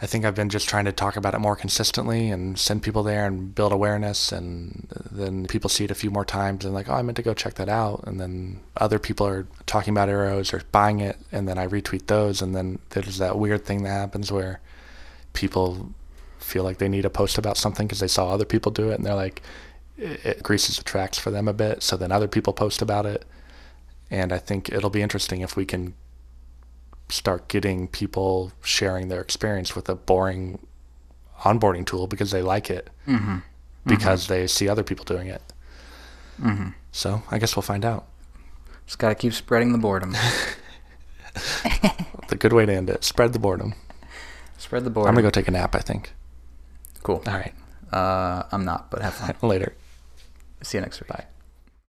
I 0.00 0.06
think 0.06 0.24
I've 0.24 0.34
been 0.34 0.48
just 0.48 0.70
trying 0.70 0.86
to 0.86 0.92
talk 0.92 1.16
about 1.16 1.34
it 1.34 1.38
more 1.38 1.54
consistently 1.54 2.30
and 2.30 2.58
send 2.58 2.82
people 2.82 3.02
there 3.02 3.26
and 3.26 3.54
build 3.54 3.72
awareness. 3.72 4.32
And 4.32 4.88
then 5.10 5.46
people 5.46 5.68
see 5.68 5.84
it 5.84 5.90
a 5.90 5.94
few 5.94 6.10
more 6.10 6.24
times 6.24 6.64
and 6.64 6.72
like, 6.72 6.88
oh, 6.88 6.94
I 6.94 7.02
meant 7.02 7.16
to 7.16 7.22
go 7.22 7.34
check 7.34 7.54
that 7.54 7.68
out. 7.68 8.04
And 8.06 8.18
then 8.18 8.60
other 8.78 8.98
people 8.98 9.26
are 9.26 9.46
talking 9.66 9.92
about 9.92 10.08
arrows 10.08 10.54
or 10.54 10.62
buying 10.72 11.00
it. 11.00 11.18
And 11.30 11.46
then 11.46 11.58
I 11.58 11.66
retweet 11.66 12.06
those. 12.06 12.40
And 12.40 12.54
then 12.54 12.78
there's 12.90 13.18
that 13.18 13.38
weird 13.38 13.66
thing 13.66 13.82
that 13.82 13.90
happens 13.90 14.32
where 14.32 14.60
people 15.34 15.92
feel 16.38 16.64
like 16.64 16.78
they 16.78 16.88
need 16.88 17.02
to 17.02 17.10
post 17.10 17.36
about 17.38 17.56
something 17.58 17.86
because 17.86 18.00
they 18.00 18.08
saw 18.08 18.28
other 18.30 18.44
people 18.46 18.72
do 18.72 18.90
it. 18.90 18.94
And 18.94 19.04
they're 19.04 19.14
like, 19.14 19.42
it, 19.98 20.24
it 20.24 20.42
greases 20.42 20.78
the 20.78 20.84
tracks 20.84 21.18
for 21.18 21.30
them 21.30 21.46
a 21.48 21.52
bit. 21.52 21.82
So 21.82 21.96
then 21.96 22.10
other 22.10 22.28
people 22.28 22.52
post 22.52 22.80
about 22.82 23.04
it. 23.06 23.24
And 24.10 24.32
I 24.32 24.38
think 24.38 24.70
it'll 24.70 24.90
be 24.90 25.02
interesting 25.02 25.40
if 25.42 25.56
we 25.56 25.64
can 25.66 25.94
start 27.08 27.48
getting 27.48 27.86
people 27.88 28.52
sharing 28.62 29.08
their 29.08 29.20
experience 29.20 29.76
with 29.76 29.88
a 29.88 29.94
boring 29.94 30.66
onboarding 31.40 31.84
tool 31.84 32.06
because 32.06 32.30
they 32.30 32.40
like 32.42 32.70
it 32.70 32.88
Mm-hmm. 33.06 33.38
because 33.86 34.28
they 34.28 34.46
see 34.46 34.68
other 34.68 34.82
people 34.82 35.04
doing 35.04 35.26
it. 35.28 35.42
Mm-hmm. 36.40 36.70
So 36.92 37.22
I 37.30 37.38
guess 37.38 37.54
we'll 37.54 37.62
find 37.62 37.84
out. 37.84 38.06
Just 38.86 38.98
gotta 38.98 39.14
keep 39.14 39.32
spreading 39.34 39.72
the 39.72 39.78
boredom. 39.78 40.14
The 42.28 42.36
good 42.36 42.52
way 42.54 42.64
to 42.64 42.72
end 42.72 42.88
it: 42.88 43.04
spread 43.04 43.32
the 43.34 43.38
boredom. 43.38 43.74
Spread 44.64 44.82
the 44.84 44.90
boredom. 44.90 45.10
I'm 45.10 45.14
gonna 45.14 45.26
go 45.26 45.30
take 45.30 45.46
a 45.46 45.50
nap. 45.50 45.74
I 45.74 45.80
think. 45.80 46.14
Cool. 47.02 47.22
All 47.26 47.34
right, 47.34 47.52
Uh, 47.92 48.44
I'm 48.50 48.64
not, 48.64 48.90
but 48.90 49.02
have 49.02 49.12
fun. 49.12 49.34
later. 49.42 49.74
See 50.62 50.78
you 50.78 50.82
next 50.82 51.00
week. 51.02 51.08
Bye. 51.08 51.26